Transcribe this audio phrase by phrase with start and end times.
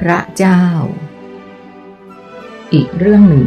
[0.00, 0.62] พระเจ้า
[2.74, 3.46] อีกเรื่องหนึ่ง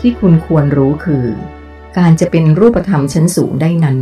[0.00, 1.26] ที่คุณควรรู้คือ
[1.98, 3.98] การจะเป็นรูปธรรมชั้นสูงได้นั้น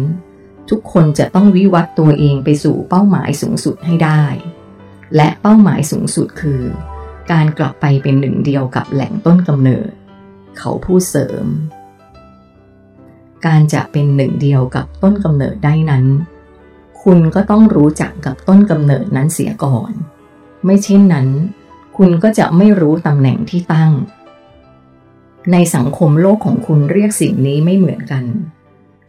[0.71, 4.23] ทุกคนจะต้องวิวัตตัวเองไปสู่เป้าหมายสูงสุดให้ได้
[5.17, 6.63] และเป้าหมายสูงสุดคือ
[7.33, 9.91] การกลับไปเป็นหนึ่งเดียวกับแหล่งต้นกำเนิด
[10.59, 11.45] เขาพูดเสริม
[13.47, 16.05] การจะเป็นหนึ่งเดียวกับต้นกำเนิดได้นั้น
[17.03, 19.93] คุณก็ต้องรู้จักกับต้นกำเนิดนั้นเสียก่อน
[20.65, 21.29] ไม่เช่นนั้น
[22.03, 23.93] คุณก็จะไม่รู้ตำแหน่งที่ตั้ง
[25.53, 28.25] ในสังคมโลกของคุณเรียกสิ่งนี้ไม่เหมือนกัน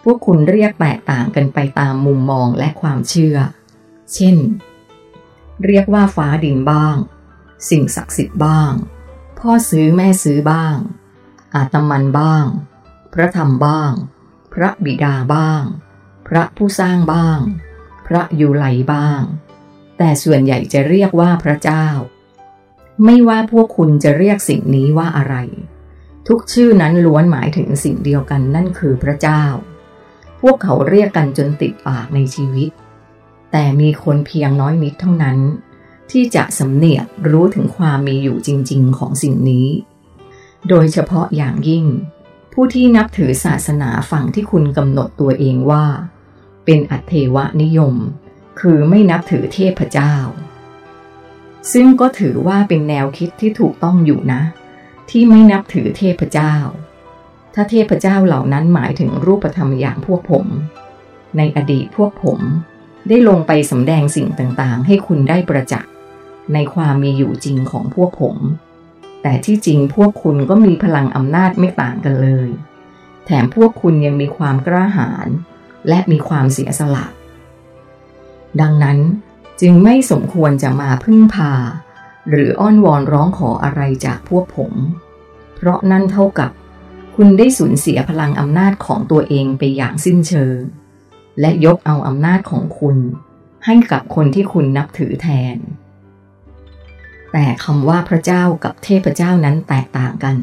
[0.03, 3.37] พวกคุณเรียกแตกต่างกันไปตามมุมมองและความเชื่อ
[4.13, 4.37] เช่น
[5.65, 6.95] เรียกว่าฟ้าดินบ้าง
[7.69, 8.71] สิ่งศักดิ์สิทธิ์บ้าง
[9.39, 10.77] พ่อซื้อแม่ซื้อบ้าง
[11.55, 12.45] อาตมันบ้าง
[13.13, 13.91] พระธรรมบ้าง
[14.53, 15.63] พระบิดาบ้าง
[16.27, 17.39] พระผู้สร้างบ้าง
[18.07, 19.21] พระยูไลบ้าง
[19.97, 21.87] แต่ส่วนใหญ่จะเรียกว่าพระเจ้า
[23.05, 25.35] ไม่ว่าพวกคุณจะเรียกสิ่งนี้ว่าอะไร
[26.27, 29.43] ทุกชื่อนั้นล้วนหมายถึงสิ่งเดียวกันนั่นคือพระเจ้า
[30.41, 32.69] พวกเขาเรียกกันจนติดปากในชีวิต
[33.51, 35.37] แต่มีคนเพียงน้อยนิดเท่านั้น
[36.11, 39.67] ที่จะสำเนียกรู้ถึงความมีอยู่จริง ๆ ของสิ่งนี้
[40.69, 41.85] โดยเฉพาะอย่างยิ่ง
[42.53, 45.85] ผู้ที่นับถือศาสนาฝั่งที่คุณกำหนดตัวเองว่า
[46.65, 47.95] เป็นอัตเทวนิยม
[48.59, 50.15] คือไม่นับถือเทพเจ้า
[51.73, 54.41] ซึ่งก็ถือว่าเป็นแนวคิดที่ถูกต้องอยู่นะ
[55.09, 56.55] ที่ไม่นับถือเทพเจ้า
[57.53, 60.45] ถ้าเทพเจ้าเหล่านั้นหมายถึงรูปธรรมอย่างพวกผม
[61.37, 62.39] ในอดีตพวกผม
[63.09, 65.91] ได้ลงไปสำแดงสิ่งต่างๆ ให้คุณได้ประจักษ์
[66.53, 68.37] ในความมีอยู่จริงของพวกผม
[69.21, 72.49] แต่ที่จริงพวกคุณก็มีพลังอำนาจไม่ต่างกันเลย
[73.25, 75.27] แถมพวกคุณยังมีความกล้าหาญ
[75.89, 77.05] และมีความเสียสละ
[78.61, 78.97] ดังนั้น
[79.61, 81.53] จึงไม่สมควรจะมาพึ่งพา
[82.29, 84.73] หรืออ้อนวอนร้องขออะไรจากพวกผม
[85.55, 86.51] เพราะนั่นเท่ากับ
[87.15, 90.57] คุณได้สูญเสียพลังอำนาจของตัวเองไปอย่างสิ้นเชิง
[91.39, 92.97] และยกเอาอำนาจของคุณ
[93.65, 95.57] ให้กับคนที่คุณนับถือแทน
[97.31, 100.37] แต่คำว่าพระเจ้ากับเทพเจ้านั้นแตกต่างกัน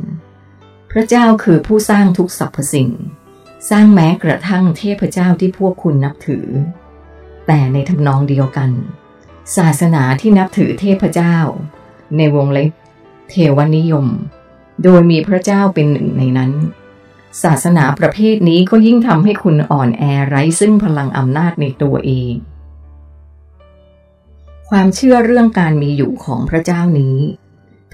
[0.91, 2.91] พระเจ้าคือผู้สร้างทุกสรรพสิ่ง
[3.71, 6.47] สร้างแม้กระทั่งเทพเจ้าที่พวกคุณนับถือ
[7.47, 8.71] แต่ในทำนองเดียวกัน
[9.57, 11.37] ศาสนาที่นับถือเทพเจ้า
[12.17, 12.73] ในวงเล็บ
[13.31, 14.07] เทวนิยม
[14.85, 16.53] โดยมีพระเจ้าเป็นหนึ่งในนั้น
[17.43, 22.35] ศาสนาประเภทนี้ก็ยิ่งทำให้คุณอ่อนแอไร้ซึ่งพลังอำนาจในตัวเอง
[24.69, 27.19] ความเชื่อเรื่องการมีอยู่ของพระเจ้านี้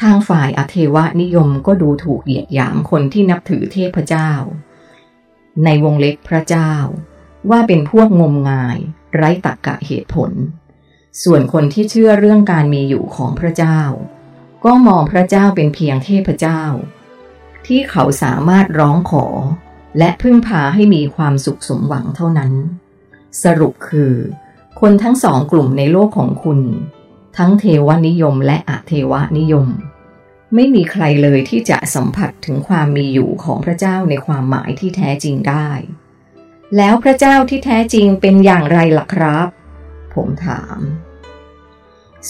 [0.02, 4.30] ทางฝ่ายอเทวนิยมก็ดูถูกเหยียดหยามคนที่นับถือเทพเจ้า
[5.64, 6.72] ในวงเล็บพระเจ้า
[7.50, 8.78] ว่าเป็นพวกงมงาย
[9.14, 10.30] ไร้ตรรกะเหตุผล
[11.22, 13.80] ส่วนคนที่เชื่อเรื่องการมีอยู่ของพระเจ้า
[14.64, 16.62] ก็มองพระเจ้าเป็นเพียงเทพเจ้า
[17.66, 19.26] ที่เขาสามารถร้องขอ
[19.98, 22.52] และพึ่งพาให้มีความสุขสมหวังเท่านั้น
[23.42, 24.14] สรุปคือ
[24.80, 26.60] คนทั้งสองกลุ่มในโลกของคุณ
[27.36, 29.68] ทั้งเทวนิยมและอะเทวนิยม
[30.54, 35.68] ไม่มีใครเลยที่จะสัมผัสถึงความมีอยู่ของพระเจ้าในความหมายที่แท้จริงได้
[36.76, 39.48] แล้วพระเจ้าที่แท้จริงเป็นอย่างไรล่ะครับ
[40.14, 40.78] ผมถาม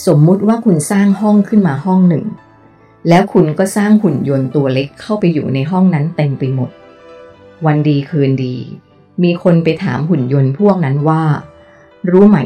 [0.05, 2.25] สมมุติว่าคุณสร้างห้องขึ้นมาห้องหนึ่ง
[3.09, 6.71] แล้วคุณก็สร้างหุ่นยนต์ตัวเล็กเข้าไปอยู่ในห้องนั้นเต็มไปหมด
[7.65, 8.55] วันดีคืนดี
[9.23, 11.23] มีคนไปถามหุ่นยนต์พวกนั้นว่า
[12.11, 12.37] รู้ไหม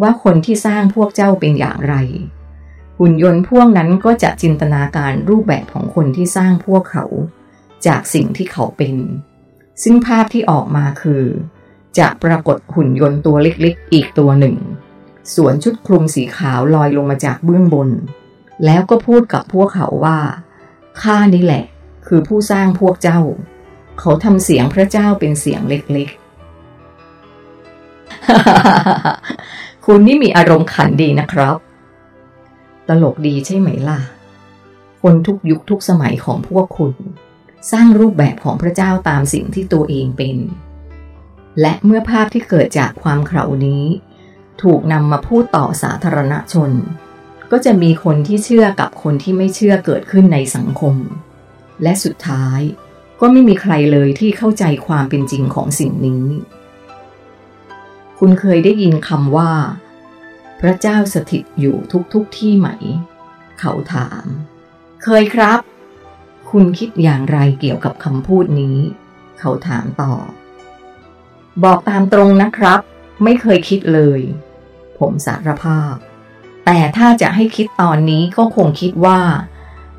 [0.00, 1.94] ว่าคนที่สร้างพวกเจ้าเป็นอย่างไร
[2.98, 7.04] หุ่นยนต์พวกนั้นก็จะจินตนาการรูปแบบของคนที่สร้างพวกเขา
[7.86, 8.96] จากสิ่งที่เขาเป็น
[9.82, 11.24] ซึ่งภาพที่ออกมาคือ
[11.98, 14.56] จะปรากฏหุ่นยนต์ตัวเล็กๆ อีกตัวหนึ่ง
[15.34, 17.88] สวมชุดคลุมสีขาวลอยลงมาจากเบื้องบน
[18.64, 20.18] แล้วก็พูดกับพวกเขาว่า
[21.02, 21.64] ข้านี่แหละ
[22.06, 23.20] คือผู้สร้างพวกเจ้า
[24.00, 31.56] เขาทำเสียงพระเจ้าเป็นเสียงเล็กๆ คุณนี่มีอารมณ์ขันดีนะครับ
[32.88, 34.00] ตลกดีใช่ไหมล่ะ
[35.02, 36.94] คนทุกยุคทุกสมัยของพวกคุณ
[37.72, 40.36] สร้างรูปแบบของพระเจ้าตามสิ่งที่ตัวเองเป็น
[41.60, 43.84] และเมื่อภาพที่เกิดจากความเขานี้
[44.62, 46.70] ถูกนำมาพูดต่อสาธารณชน
[47.50, 50.96] ก็จะมีคนที่เชื่อกับคนที่ไม่เชื่อเกิดขึ้นในสังคม
[51.82, 52.60] และสุดท้าย
[53.20, 56.24] ก็ไม่มีใครเลยที่เข้าใจความเป็นจริงของสิ่งนี้
[58.18, 59.52] คุณเคยได้ยินคำว่า
[60.60, 61.76] พระเจ้าสถิตอยู่
[62.12, 62.68] ทุกๆทที่ไหม
[63.60, 64.24] เขาถาม
[65.04, 65.60] เคยครับ
[66.50, 68.76] คุณคิดอย่างไรเกี่ยวกับคำพูดนี้
[69.40, 70.14] เขาถามต่อ
[71.62, 72.80] บอกตามตรงนะครับ
[73.24, 74.20] ไม่เคยคิดเลย
[74.98, 75.94] ผมสารภาพ
[76.64, 79.20] แต่ถ้าจะให้คิดตอนนี้ก็คงคิดว่า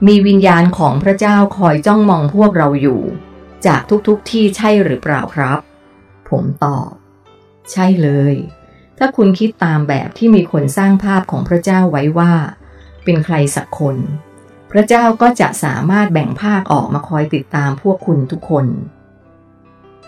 [0.08, 3.02] มีวิญญาณของพระเจ้าคอยจ้องมองพวกเราอยู่
[3.66, 5.60] จากทุกๆทที่ใช่หรือเปล่าครับ
[6.30, 6.90] ผมตอบ
[7.72, 8.36] ใช่เลย
[8.98, 12.34] ถ้าคุณคิดตามแบบที่มีคนสร้างภาพของพระเจ้าไว้ว่า
[13.04, 13.98] เป็นใครสักคน
[14.72, 18.66] พระเจ้าก็จะสามารถแบ่งภาคออกมาคอยติดตามพวกคุณทุกคน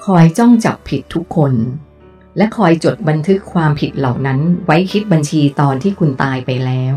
[0.06, 1.54] คอยจ้องจับผิดทุกคน
[2.38, 6.94] และคอยจดบันทึกความผิดเหล่านั้นไว้คิดบัญชีตอนที่คุณตายไปแล้ว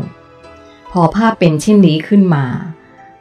[0.91, 2.45] พอภาพเป็นเช่นนี้ขึ้นมา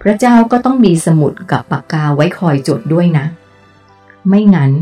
[0.02, 3.26] พระเจ้าก็ต้องมีสมุดกับปากกาไว้คอยจดด้วยนะ
[4.28, 4.72] ไม่งั้น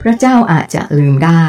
[0.00, 1.44] พระเจ้าอาจจะลืมได้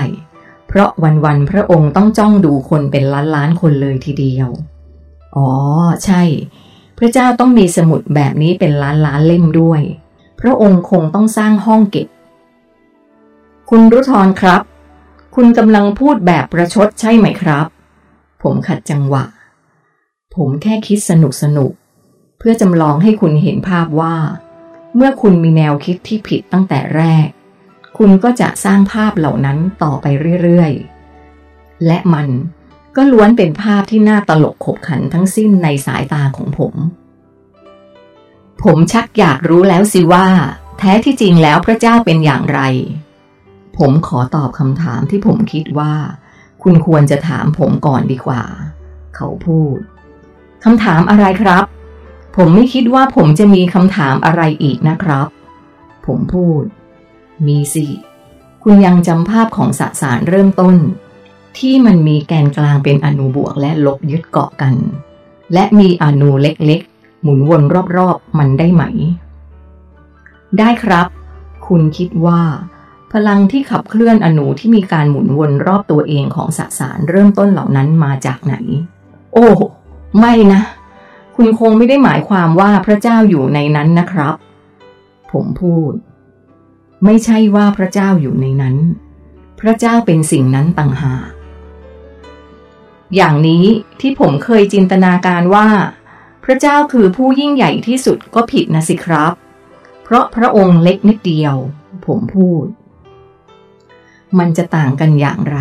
[0.68, 4.50] เพราะวันๆพระองค์ต้องจ้องดูคนเป็นล้านล้านคนเลยทีเดียว
[5.36, 5.50] อ๋อ
[6.06, 6.24] ใช่
[6.98, 9.81] พระเจ้าต้องมีสมุดแบบนี้เป็นล้านล้านเล่มด้วย
[10.42, 12.07] พระองค์คงต้องสร้างห้องเก็บ
[13.69, 14.62] คุณรุทรครับ
[15.36, 17.68] คุณกำลังพูดแบบประชดใช่ไหมครับ
[18.42, 19.25] ผมขัดจังหวะ
[20.36, 21.71] ผมแค่คิดสนุกสนุก
[22.39, 24.15] เพื่อจำลองให้คุณเห็นภาพว่า
[24.95, 27.27] เมื่อคุณมีแนวคิดที่ผิดตั้งแต่แรก
[27.98, 30.06] คุณก็จะสร้างภาพเหล่านั้นต่อไป
[30.44, 32.27] เรื่อยๆ และมัน
[32.95, 36.74] ก็ล้วนเป็นภาพที่น่าตลกขบขันทั้งสิ้นในสายตาของผม
[38.63, 40.27] ผมชักอยากรู้แล้วสิว่า
[40.77, 42.62] แท้ที่จริงแล้วพระเจ้าเป็นอย่างไร
[43.78, 45.94] ผมขอตอบคำถามที่ผมคิดว่า
[46.64, 48.44] คุณควรจะถามผมก่อนดีกว่า
[49.16, 49.78] เขาพูด
[50.64, 51.64] คำถามอะไรครับ
[52.36, 55.28] ผมไม่คิดว่าผมจะมีคำถามอะไรอีกนะครับ
[56.06, 56.64] ผมพูด
[57.48, 57.88] มีสิ
[58.64, 60.75] คุณยังจำภาพของสสารเริ่มต้น
[61.58, 64.75] ที่มันมีแกนกลางเป็นอนุบวกและลบยึดเกาะกัน
[65.54, 67.62] และมีอนุเล็กๆ หมุนวน
[67.98, 68.84] รอบๆ มันได้ไหม
[70.58, 71.08] ได้ครับ
[71.68, 72.42] คุณคิดว่า
[73.13, 78.56] พลังที่ขับเคลื่อนอนุที่มีการหมุนวนรอบตัวเองของสสารเริ่มต้นเหล่านั้นมาจากไหน
[79.33, 79.48] โอ้
[80.19, 80.62] ไม่นะ
[81.36, 84.36] คุณคงไม่ได้หมายความว่าพระเจ้าอยู่ในนั้นนะครับ
[85.31, 85.94] ผมพูด
[87.06, 88.75] ไม่ใช่ว่าพระเจ้าอยู่ในนั้น
[89.60, 91.30] พระเจ้าเป็นสิ่งนั้นต่างหาก
[93.15, 93.65] อย่างนี้
[94.00, 95.68] ที่ผมเคยจินตนาการว่า
[96.44, 99.33] พระเจ้าคือผู้ยิ่งใหญ่ที่สุดก็ผิดนะสิครับ
[100.04, 101.56] เพราะพระองค์เล็กนิดเดียว
[102.06, 102.65] ผมพูด
[104.40, 105.58] มันจะต่างกันอย่างไร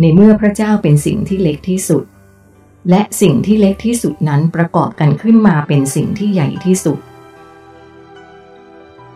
[0.00, 2.04] ในเมื่อพระเจ้าเป็นสิ่งที่เล็กที่สุด
[2.90, 6.98] และสิ่งที่เล็กที่สุดนั้นประกอบกันขึ้นมาเป็นสิ่งที่ใหญ่ที่สุด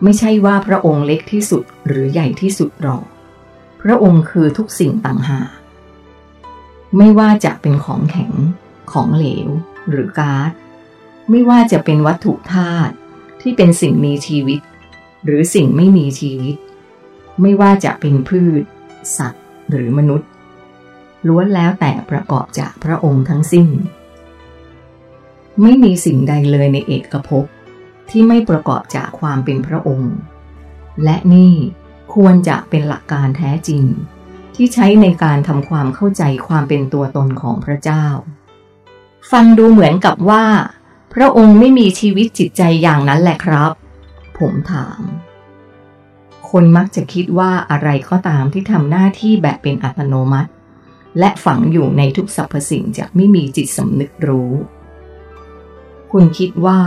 [0.03, 3.03] ไม่ใช่ว่าพระองค์เล็กที่สุดหรือใหญ่ที่สุดหรอก
[3.81, 5.49] พระองค์คือทุกสิ่งต่างหาก
[6.97, 8.33] ไม่ว่าจะเป็นของแข็ง
[8.91, 9.49] ของเหลว
[9.89, 10.51] หรือก๊าซ
[11.29, 12.93] ไม่ว่าจะเป็นวัตถุธาตุ
[13.41, 14.59] ที่เป็นสิ่งมีชีวิต
[15.25, 16.57] หรือสิ่งไม่มีชีวิต
[17.41, 18.63] ไม่ว่าจะเป็นพืช
[19.17, 20.29] สัตว์ หรือมนุษย์
[21.27, 23.67] ล้วนแล้วแต่ประกอบจากพระองค์ทั้งสิ้น
[25.61, 27.45] ไม่มีสิ่งใดเลยในเอกภพ
[28.09, 30.13] ที่ไม่ประกอบจากความเป็นพระองค์
[31.03, 31.53] และนี่
[32.15, 33.83] ควรจะเป็นหลักการแท้จริง
[34.55, 38.05] ที่ใช้ในการทำความเข้าใจความเป็นตัวตนของพระเจ้า
[39.31, 40.45] ฟังดูเหมือนกับว่า
[41.13, 43.71] พระองค์ไม่มีชีวิตจิตใจอย่างนั้นแหละครับ
[44.37, 44.99] ผมถาม
[46.57, 50.51] คนมักจะคิดว่าอะไรก็ตามที่ทำหน้าที่แบบเป็นอัตโนมัติ
[51.19, 54.51] และฝังอยู่ในทุกสรรพสิ่งจะไม่มีจิตสำนึกรู้
[56.11, 56.81] คุณคิดว่า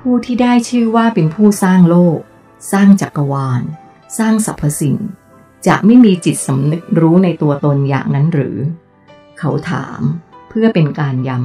[0.00, 2.18] ผู้ที่ได้ชื่อว่าเป็นผู้สร้างโลก
[2.72, 3.62] สร้างจักรวาล
[4.18, 4.96] สร้างสรรพสิ่ง
[5.66, 8.56] จะไม่มีจิตสำนึกรู้ในตัวตนอย่างนั้นหรือ
[9.38, 10.00] เขาถาม
[10.48, 11.38] เพื่อเป็นการย้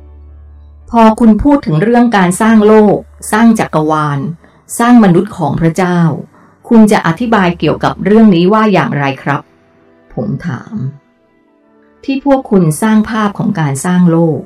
[0.00, 2.98] ำ พอคุณพูดถึงเรื่องการสร้างโลก
[3.32, 4.18] สร้างจักรวาล
[4.78, 6.00] สร้างมนุษย์ของพระเจ้า
[6.74, 9.40] คุณจะอธิบายเกี่ยวกับเรื่องนี้ว่าอย่างไรครับ
[10.14, 10.74] ผมถาม
[12.04, 14.38] ที่พวกคุณสร้างภาพของการสร้างโลก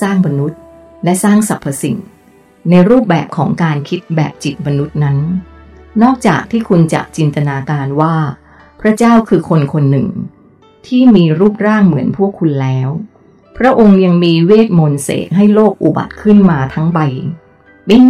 [0.00, 0.60] สร้างมนุษย์
[1.04, 1.96] และสร้างสรรพสิ่ง
[2.70, 5.18] ในรูปแบบของการคิดแบบจิตมนุษย์นั้น
[6.02, 8.16] นอกจากที่คุณจะจินตนาการว่า
[8.80, 10.08] พระเจ้าคือคนคนหนึ่ง
[10.86, 12.88] ที่มีรูปร่างเหมือนพวกคุณแล้ว
[13.56, 16.98] พระองค์ยังมีเวทมนต์เสกให้โลกอุบัติขึ้นมาทั้งใบ
[17.88, 18.06] บิ้ง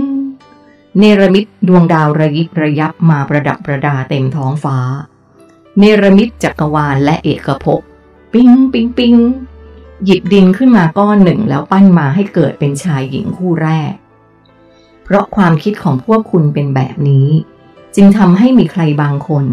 [0.98, 4.78] เนรมิตดวงดาวระยิบระยับมาประดับประดาเต็มท้องฟ้า
[5.78, 7.80] เนรมิตจักรวาลและเอกภพ
[8.32, 9.16] ปิ้งปิ้งปิ้ง
[10.04, 13.92] หยิบดินขึ้นมาก้อนหนึ่งแล้วปั้นมาให้เกิดเป็นชายหญิงคู่แรก
[15.04, 17.28] เพราะความคิดของพวกคุณเป็นแบบนี้
[17.96, 19.44] จึงทำให้มีใครบางคน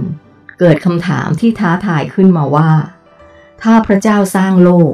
[0.60, 2.72] เกิดคำถามที่ท้าทายขึ้นมาว่า
[3.62, 4.94] ถ้าพระเจ้าสร้างโลก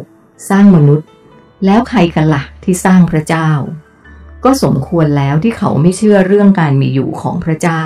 [0.50, 1.08] สร้างมนุษย์
[1.66, 3.50] แล้วใครกันละ่ะที่สร้างพระเจ้า
[4.44, 7.86] ก็สมควรแล้วที่เขาไม่เชื่อเรื่องการมีอยู่ของพระเจ้า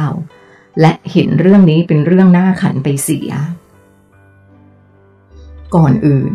[0.81, 3.29] และเห็นเรื่องนี้เป็นเรื่องน่าขันไปเสีย
[5.75, 6.33] ก่อนอื่น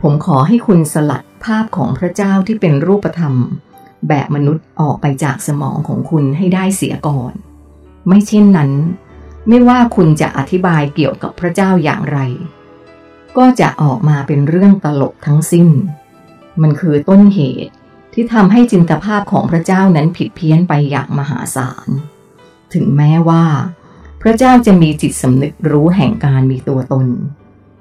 [0.00, 3.34] ผมขอให้คุณสลัดภาพของพระเจ้าที่เป็นรูปธรรม
[4.08, 7.32] แบบมนุษย์ออกไปจากสมองของคุณให้ได้เสียก่อน
[8.08, 8.70] ไม่เช่นนั้น
[9.48, 12.18] ไม่ว่าคุณจะอธิบายเกี่ยวกับพระเจ้าอย่างไร
[13.36, 15.68] ก็จะออกมาเป็นเรื่องตลกทั้งสิ้น
[16.62, 17.74] มันคือต้นเหตุ
[18.18, 21.88] ที่ทำให้จินตภาพของพระเจ้านั้นผิดเพี้ยนไปอย่างมหาศาล
[22.74, 23.44] ถึงแม้ว่า
[24.22, 27.06] พระเจ้าจะมีจิตสำนึกรู้แห่งการมีตัวตน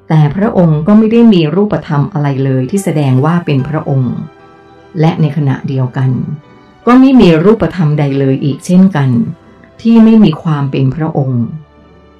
[0.10, 4.16] แต่พระองค์ก็ไม่ได้มีรูปธรรมอะไรเลยที่แสดงว่าเป็นพระองค์
[5.00, 6.12] และในขณะเดียวกัน
[6.86, 9.10] ก็ไม่มีรูปธรรมใดเลยอีกเช่นกัน
[9.82, 11.44] ที่ไม่มีความเป็นพระองค์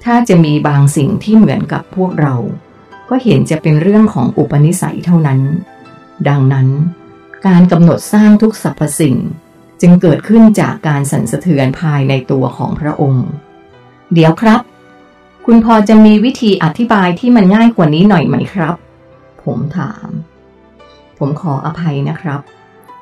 [0.04, 2.34] ถ้าจะมีบางสิ่งที่เหมือนกับพวกเรา
[3.08, 5.40] ก็เห็นจะเป็นเรื่องของอุปนิสัยเท่านั้น
[6.28, 6.68] ดังนั้น
[7.46, 9.16] การกำหนดสร้างทุกสรรพสิ่ง
[9.80, 13.26] จึงเกิดขึ้นจากการสั่นสะเทือนภายในตัวของพระองค์
[14.14, 14.60] เดี๋ยวครับ
[15.44, 18.74] คุณพอจะมีวิธีอธิบายที่มันง่ายกว่านี้หน่อยไหมครับ
[19.42, 20.08] ผมถาม
[21.18, 22.40] ผมขออภัยนะครับ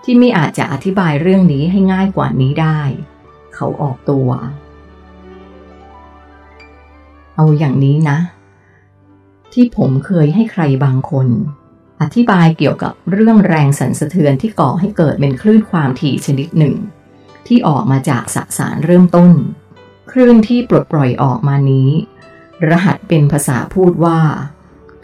[0.04, 2.80] ที่ไม่อาจจะอธิบายเรื่องนี้ให้ง่ายกว่านี้ได้
[3.54, 4.28] เขาออกตัว
[7.36, 8.18] เอาอย่างนี้นะ
[9.52, 11.28] ที่ผมเคยให้ใครบางคน
[12.02, 16.74] อธิบายเกี่ยวกับเรื่องแรงสั่นสะเทือนที่ก่อให้เกิดเป็นคลื่นความถี่ชนิดหนึ่ง
[17.46, 19.32] ที่ออกมาจากสสารเริ่มต้น
[20.10, 21.90] คลื่นที่ปลดปล่อยออกมานี้
[22.68, 24.20] รหัสเป็นภาษาพูดว่า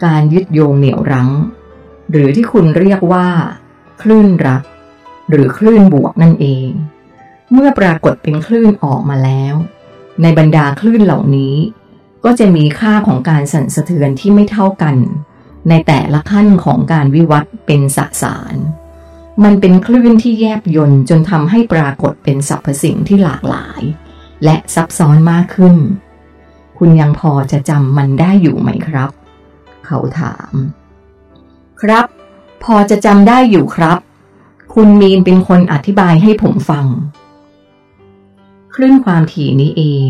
[0.05, 1.29] การยึดโยงเหนี่ยวรั้ง
[2.11, 3.27] หรือที่คุณเรียกว่า
[4.01, 4.63] คลื่นรัก
[5.29, 6.69] หรือคลื่นบวกนั่นเอง
[7.53, 9.55] เมื่อปรากฏเป็นคลื่นออกมาแล้ว
[10.21, 11.55] ในบรรดาคลื่นเหล่านี้
[12.23, 14.95] ก็จะมีค่าของการสั่นสะเทือนที่ไม่เท่ากัน
[15.69, 18.55] ในแต่ละขั้นของการวิวัฒน์เป็นสสาร
[19.43, 23.81] มันเป็นคลื่นที่แยบยนจนทำให้ปรากฏเป็นสรรพสิ่งที่หลากหลาย
[24.43, 25.75] และซับซ้อนมากขึ้น
[26.77, 29.09] คุณยังพอจะจำมันได้อยู่ไหมครับ
[29.85, 30.53] เขาถาม
[31.81, 32.05] ครับ
[32.63, 33.97] พอจะจำได้อยู่ครับ
[34.73, 36.85] คุณมีนเป็นคนอธิบายให้ผมฟัง
[38.75, 40.09] คลื่นความถี่นี้เอง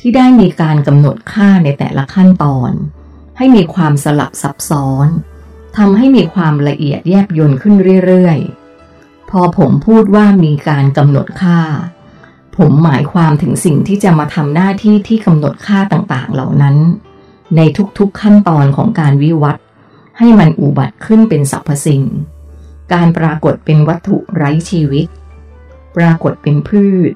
[0.00, 2.72] ที่ได้มีการกำหนดค่าในแต่ละขั้นตอน
[3.36, 5.08] ให้มีความสลับซับซ้อน
[5.76, 7.74] ทำให้มีความละเอียดแยบยนขึ้น
[8.06, 11.60] เรื่อยๆ พอผมพูดว่ามีการกำหนดค่า
[12.56, 16.76] ผมหมายความถึงสิ่งที่จะมาทำหน้าที่ที่กำหนดค่าต่างๆ เหล่านั้น
[17.56, 17.60] ใน
[17.98, 19.64] ทุกๆขั้นตอนของการวิวัฒน์
[20.18, 22.02] ให้มันอุบัติขึ้นเป็นสรรพสิ่ง
[22.92, 25.06] การปรากฏเป็นวัตถุไร้ชีวิต
[25.96, 27.12] ปรากฏเป็นพืช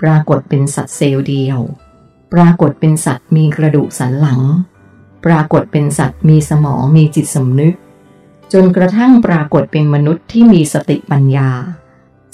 [0.00, 1.58] ปรากฏเป็นสัตว์เซลล์เดียว
[2.32, 4.40] ปรากฏเป็นสัตว์มีกระดูกสันหลัง
[5.26, 7.74] ปรากฏเป็นสัตว์มีสมองมีจิตสำนึก
[8.52, 11.50] จนกระทั่งปรากฏเป็นมนุษย์ที่มีสติปัญญา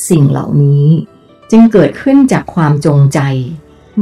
[0.08, 0.86] สิ่งเหล่านี้
[1.50, 3.20] จึงเกิดขึ้นจากความจงใจ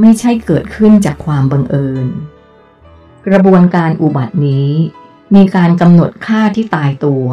[0.00, 2.06] ไม่ใช่เกิดขึ้นจากความบังเอิญ
[3.26, 4.70] กระบวนการอุบัตินี้
[5.34, 7.26] มีการกำหนดค่าที่ตายตัว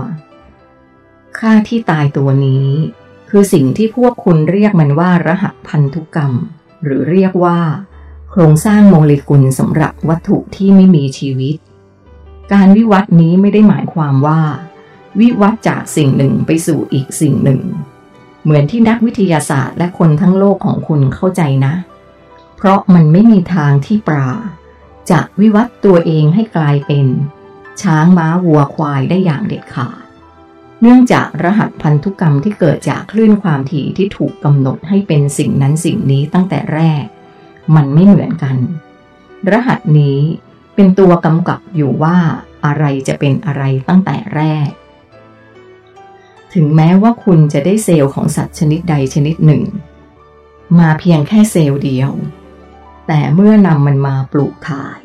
[1.40, 2.68] ค่าที่ตายตัวนี้
[3.30, 6.34] คือสิ่งที่พวกคุณเรียกมันว่ารหัสพันธุกรรม
[6.84, 7.60] หรือเรียกว่า
[8.39, 11.56] ครงสร้างโมเลกุลสำหรับวัตถุที่ไม่มีชีวิต
[12.53, 14.41] การวิวัฒนี้ไม่ได้หมายความว่า
[15.20, 17.62] วิวัฒจากสิ่งหนึ่งไปสู่อีกสิ่งหนึ่ง
[18.44, 21.74] เหมือนที่นักวิทยาศาสตร์และคนทั้งโลกของคุณเข้าใจนะ
[22.58, 24.29] เพราะมันไม่มีทางที่ปลา
[25.12, 27.08] จะวิวัฒตัวเองให้กลายเป็น
[27.82, 30.01] ช้างม้าวัวควายได้อย่างเด็ดขาด
[30.82, 37.06] เนื่องจากรหัสพันธุกรรมที่เกิดจากคลื่นความถี่ที่ถูกกำหนดให้เป็นสิ่งนั้นสิ่งนี้ตั้งแต่แรก
[37.75, 38.55] มันไม่เหมือนกัน
[39.51, 40.19] รหัสนี้
[40.75, 42.17] เป็นตัวกำกับอยู่ว่า
[42.65, 44.69] อะไรจะเป็นอะไรตั้งแต่แรก
[46.53, 49.63] ถึงแม้ว่าคุณจะได้เซลล์ของสัตว์ชนิดใดชนิดหนึ่ง
[50.79, 52.12] มาเพียงแค่เซลล์เดียว
[53.07, 55.00] แต่เมื่อนำมันมาปลูกถ่าย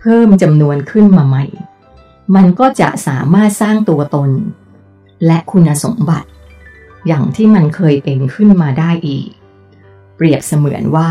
[0.00, 1.44] เพิ่มจำนวนขึ้นมาใหม่
[2.34, 4.30] มันก็จะสามารถสร้างตัวตน
[5.26, 6.28] และคุณสมบัติ
[7.06, 9.28] อย่างที่มันเคยเป็นขึ้นมาได้อีก
[10.16, 11.10] เปรียบเสมือนว่า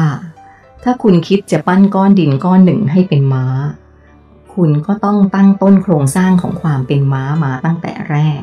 [0.84, 3.46] ถ้าคุณคิดจะปั้นก้อนดินก้อนหนึ่งให้เป็นม้า
[4.54, 8.42] คุณก็ต้องตั้งต้นโครงสร้างของความเป็นม้ามาตั้งแต่แรก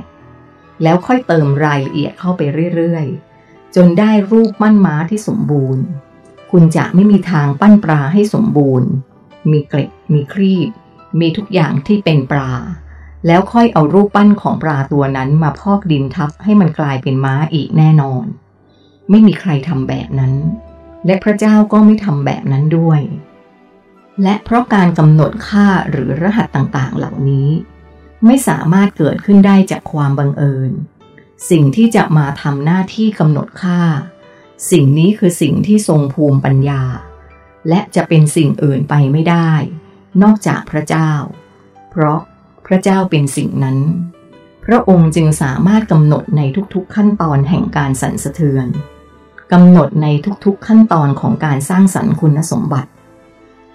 [0.83, 2.41] แล้วค่อยเติมรายละเอียดเข้าไป
[2.75, 5.85] เรื่อยๆ จนได้รูปปั้นม้าที่สมบูรณ์
[6.51, 8.91] คุณจะไม่มีทางปั้นปลาให้สมบูรณ์
[9.51, 10.71] มีเกล็ด มีครีบ
[11.21, 12.53] มีทุกอย่างที่เป็นปลา
[13.27, 18.25] แล้วค่อยเอารูปปั้นของปลาตัวนั้นมาพอกดินทับให้มันกลายเป็นม้าอีกแน่นอน
[19.11, 20.33] ไม่มีใครทำแบบนั้น
[21.07, 23.01] และพระเจ้าก็ไม่ทำแบบนั้นด้วย
[24.23, 27.49] และเพราะการกำหนดค่าหรือรหัสต่างๆ เหล่านี้
[28.27, 30.73] ไม่สามารถเกิดขึ้นได้จากความบังเอิญ
[31.51, 33.81] สิ่งที่จะมาทำหน้าที่กำหนดค่า
[34.71, 36.83] สิ่งนี้คือสิ่งที่ทรงภูมิปัญญา
[37.69, 39.53] และจะเป็นสิ่งอื่นไปไม่ได้
[40.23, 41.13] นอกจากพระเจ้า
[41.91, 42.21] เพราะ
[42.67, 43.79] พระเจ้าเป็นสิ่งนั้น
[44.65, 46.41] พระองค์จึงสามารถกำหนดใน
[46.75, 48.67] ทุกๆขั้นตอนแห่งการสั่นสะเทือน
[49.53, 50.07] กำหนดใน
[50.45, 52.91] ทุกๆขั้นตอนของการสร้างสรรค์คุณสมบัติ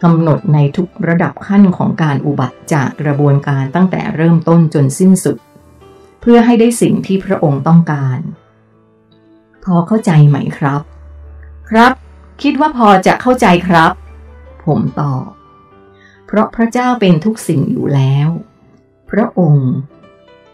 [0.03, 5.38] กำหนดในทุกระดับขั้นของการอุบัติจากกระบวนการตั้งแต่เริ่มต้นจนสิ้นสุด
[6.22, 8.20] เพื่อให้ได้สิ่งที่พระองค์ต้องการ
[9.63, 10.82] พอเข้าใจไหมครับ
[11.70, 11.94] ครับ
[12.41, 13.91] คิดว่าพอจะเข้าใจครับ
[14.65, 15.24] ผมตอบ
[16.27, 18.29] เพราะพระเจ้าเป็นทุกสิ่งอยู่แล้ว
[19.10, 19.72] พระองค์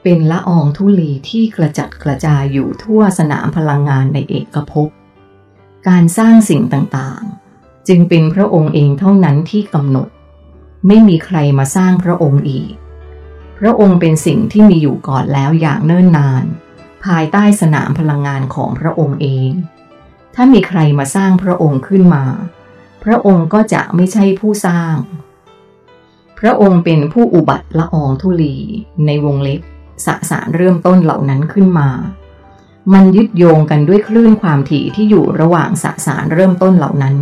[0.03, 4.89] เป็นละอองธุลีที่กระจัดกระจายอยู่ทั่วสนามพลังงานในเอกภพ
[5.89, 10.09] การสร้างสิ่งต่างๆ จึงเป็นพระองค์เองเท่านั้นที่กำหนด
[10.87, 12.71] ไม่มีใครมาสร้างพระองค์อีก
[13.59, 16.43] พระองค์เป็นสิ่งที่มีอยู่ก่อนแล้วอย่างเนิ่นนาน
[17.05, 19.49] ภายใต้สนามพลังงานของพระองค์เอง
[20.35, 22.25] ถ้ามีใครมาสร้างพระองค์ขึ้นมา
[23.03, 24.95] พระองค์ก็จะไม่ใช่ผู้สร้าง
[26.39, 28.55] พระองค์เป็นผู้อุบัติละอองธุลี
[29.05, 29.61] ในวงเล็บ
[30.05, 31.89] สสารเริ่มต้นเหล่านั้นขึ้นมา
[32.93, 37.15] มันยึดโยงกันด้วยคลื่นความถี่ที่อยู่ระหว่างสสารเริ่มต้นเหล่านั้น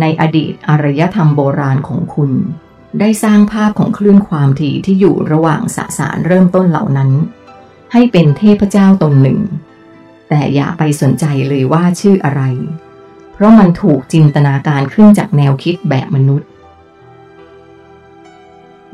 [0.00, 2.32] ในอดีตอารยธรรมโบราณของคุณ
[3.00, 7.10] ได้สร้างภาพของคลื่นความถี่ที่อยู่ระหว่างสสารเริ่มต้นเหล่านั้น
[7.92, 9.40] ให้เป็นเทพเจ้าตนหนึ่ง
[10.28, 12.42] แต่อย่าไปสนใจเลยว่าชื่ออะไร
[13.32, 16.48] เพราะมันถูกจินตนาการขึ้นจากแนวคิดแบบมนุษย์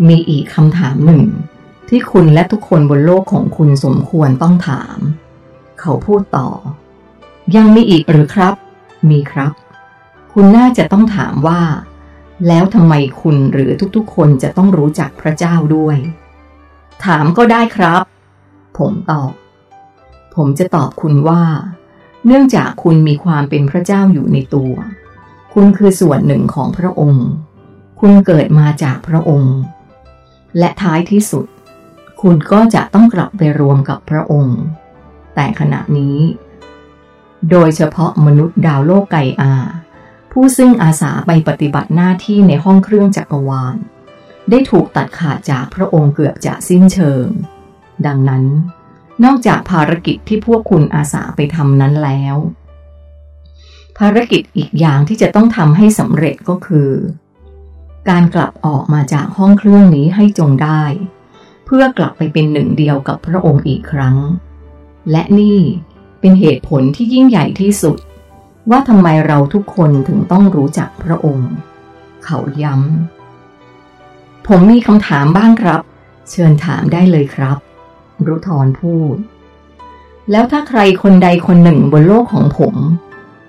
[0.08, 1.22] มีอีกคำถามหนึ่ง
[1.88, 4.98] ที่คุณและทุกคนบนโลกของคุณสมควรต้องถาม
[5.86, 6.48] เขาพูดต่อ
[7.56, 8.54] ยังมีอีกหรือครับ
[9.10, 9.52] มีครับ
[10.32, 11.60] คุณน่าจะต้องถามว่า
[12.46, 15.96] แล้วทำไมคุณหรือทุกๆ คนจะต้องรู้จักพระเจ้าด้วย
[17.04, 18.02] ถามก็ได้ครับ
[18.78, 19.32] ผมตอบ
[20.34, 21.42] ผมจะตอบคุณว่า
[22.26, 24.72] เนื่องจากคุณมีความเป็นพระเจ้าอยู่ในตัว
[25.54, 27.28] คุณคือส่วนหนึ่งของพระองค์
[28.00, 29.56] คุณเกิดมาจากพระองค์
[30.58, 31.46] และท้ายที่สุด
[32.22, 34.58] คุณก็จะต้องกลับไปรวมกับพระองค์
[35.34, 36.18] แต่ขณะนี้
[37.50, 39.54] โดยเฉพาะมนุษย์ดาวโลกไกอา
[40.32, 43.76] ผู้ซึ่งอาสาไปปฏิบัติหน้าที่ในห้องเครื่องจักรวาล
[44.50, 47.26] ได้ถูกตัดขาดจากพระองค์เกือบจะสิ้นเชิง
[48.06, 48.44] ดังนั้น
[49.24, 52.36] นอกจากภารกิจที่พวกคุณอาสาไปทำนั้นแล้ว
[53.98, 56.90] ภารกิจอีกอย่างที่จะต้องทำให้สำเร็จก็คือ
[58.08, 60.82] การกลับออกมาจากห้องเครื่องนี้ให้จงได้
[61.64, 64.16] เพื่อกลับไปเป็นหนึ่งเดียวกับพระองค์อีกครั้ง
[65.10, 65.58] และนี่
[66.20, 67.96] เป็นเหตุผลที่ยิ่งใหญ่ที่สุด
[68.70, 71.50] ว่าทำไมเราทุกคนถึงต้องรู้จักพระองค์
[72.24, 75.80] เขาย้ำ ผมมีคำถามบ้างครับ
[76.30, 77.56] เชิญถามได้เลยครับ
[78.26, 79.16] รุทรพูด
[80.30, 82.74] แล้วถ้าใครคนใดคนหนึ่งบนโลกของผม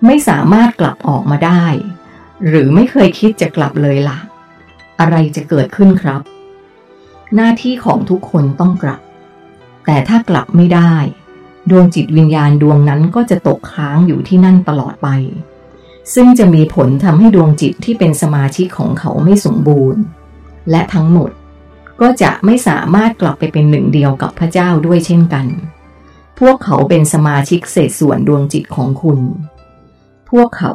[0.06, 1.66] ไม่สามารถกลับออกมาได้
[2.48, 4.20] หรือไม่เคยคิดจะกลับเลยละ่ะ
[5.00, 6.22] อะไรจะเกิดขึ้นครับ
[7.36, 9.02] หน้าที่ของทุกคนต้องกลับ
[9.86, 10.94] แต่ถ้ากลับไม่ได้
[11.70, 15.08] ดวงจิตวิญญาณดวงนั้นก็จะตกค้างอยู่ที่นั่นตลอดไป
[16.14, 20.02] ซึ่งจะมีผลทำให้ดวงจิตที่เป็นสมาชิกของเขาไม่สมบูรณ์
[20.72, 21.32] และทั้งหมด
[22.02, 25.46] ก็จะไม่สามารถกลับไปเป็นหนึ่งเดียวกับพระเจ้าด้วยเช่นกัน
[26.40, 29.20] พวกเขาเป็นสมาชิกเศษส่วนดวงจิตของคุณ
[30.30, 30.74] พวกเขา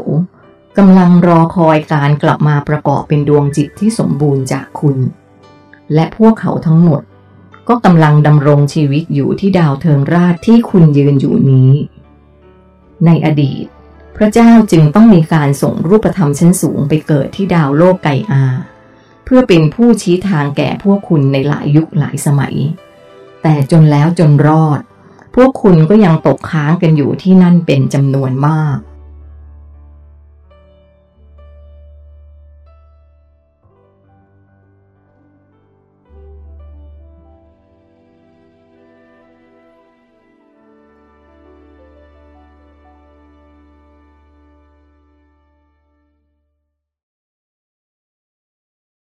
[0.78, 4.96] กำลังรอคอยการกลับมาประกอบเป็นดวงจิตที่สมบูรณ์จากคุณ
[5.94, 7.02] และพวกเขาทั้งหมด
[7.70, 11.72] ก็กำลังดำรงชีวิตอยู่ที่ดาวเทิงราชที่คุณยืนอยู่นี้
[13.06, 13.64] ในอดีต
[14.16, 18.44] พระเจ้าจึงต้องมีการส่งรูปธรรมชั้นสูงไปเกิดที่ดาวโลกไกอา
[19.24, 22.56] เพื่อเป็นผู้ชี้ทางแก่พวกคุณในหลายยุคหลายสมัย
[23.42, 24.80] แต่จนแล้วจนรอด
[25.34, 28.78] พวกคุณก็ยังตกค้างกันอยู่ที่นั่นเป็นจำนวนมาก